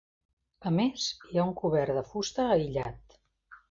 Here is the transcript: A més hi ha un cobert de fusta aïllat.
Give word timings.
A 0.69 0.71
més 0.77 1.05
hi 1.29 1.41
ha 1.43 1.47
un 1.51 1.53
cobert 1.61 1.95
de 2.01 2.07
fusta 2.11 2.51
aïllat. 2.59 3.21